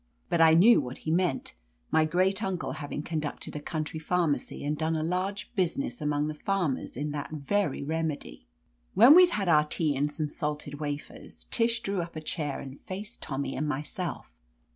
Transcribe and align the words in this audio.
But 0.29 0.41
I 0.41 0.55
knew 0.55 0.81
what 0.81 0.97
he 1.05 1.11
meant, 1.11 1.53
my 1.91 2.05
great 2.05 2.41
uncle 2.41 2.71
having 2.71 3.03
conducted 3.03 3.55
a 3.55 3.59
country 3.59 3.99
pharmacy 3.99 4.63
and 4.63 4.75
done 4.75 4.95
a 4.95 5.03
large 5.03 5.53
business 5.53 6.01
among 6.01 6.27
the 6.27 6.33
farmers 6.33 6.97
in 6.97 7.11
that 7.11 7.29
very 7.29 7.83
remedy. 7.83 8.47
When 8.95 9.13
we'd 9.13 9.29
had 9.29 9.47
our 9.47 9.65
tea 9.65 9.95
and 9.95 10.11
some 10.11 10.27
salted 10.27 10.79
wafers, 10.79 11.45
Tish 11.51 11.81
drew 11.83 12.01
up 12.01 12.15
a 12.15 12.21
chair 12.21 12.59
and 12.59 12.79
faced 12.79 13.21
Tommy 13.21 13.55
and 13.55 13.67
myself. 13.67 14.39